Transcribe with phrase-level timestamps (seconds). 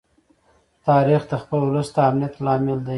[0.87, 2.89] تاریخ د خپل ولس د امنیت لامل دی.